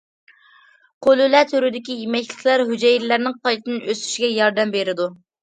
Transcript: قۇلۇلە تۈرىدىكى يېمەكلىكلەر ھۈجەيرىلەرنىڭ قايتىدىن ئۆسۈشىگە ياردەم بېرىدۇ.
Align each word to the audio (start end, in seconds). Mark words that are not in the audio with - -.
قۇلۇلە 1.07 1.41
تۈرىدىكى 1.51 1.97
يېمەكلىكلەر 1.99 2.65
ھۈجەيرىلەرنىڭ 2.71 3.37
قايتىدىن 3.45 3.87
ئۆسۈشىگە 3.93 4.33
ياردەم 4.41 4.75
بېرىدۇ. 4.81 5.09